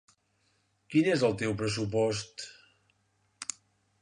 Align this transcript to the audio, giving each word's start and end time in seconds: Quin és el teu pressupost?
Quin 0.93 1.09
és 1.15 1.25
el 1.29 1.37
teu 1.43 1.53
pressupost? 1.59 2.49